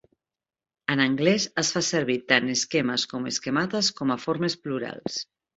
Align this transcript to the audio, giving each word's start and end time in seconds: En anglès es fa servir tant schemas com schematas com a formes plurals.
En 0.93 1.03
anglès 1.03 1.45
es 1.63 1.69
fa 1.75 1.83
servir 1.89 2.17
tant 2.33 2.49
schemas 2.63 3.05
com 3.15 3.29
schematas 3.41 3.93
com 4.01 4.15
a 4.17 4.21
formes 4.27 4.61
plurals. 4.65 5.25